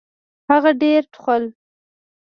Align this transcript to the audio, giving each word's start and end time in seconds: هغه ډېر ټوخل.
هغه 0.49 0.71
ډېر 0.81 1.01
ټوخل. 1.13 1.43